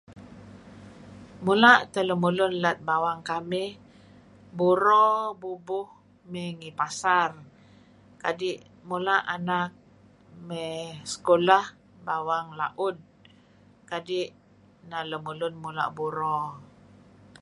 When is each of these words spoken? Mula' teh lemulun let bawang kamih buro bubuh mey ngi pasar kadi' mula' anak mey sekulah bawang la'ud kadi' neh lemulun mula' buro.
Mula' 1.45 1.79
teh 1.91 2.05
lemulun 2.07 2.53
let 2.63 2.77
bawang 2.87 3.21
kamih 3.29 3.71
buro 4.57 5.05
bubuh 5.41 5.87
mey 6.31 6.47
ngi 6.59 6.71
pasar 6.79 7.29
kadi' 8.21 8.61
mula' 8.89 9.25
anak 9.35 9.69
mey 10.47 10.77
sekulah 11.11 11.65
bawang 12.07 12.47
la'ud 12.59 12.95
kadi' 13.89 14.31
neh 14.89 15.03
lemulun 15.11 15.53
mula' 15.63 15.93
buro. 15.97 16.39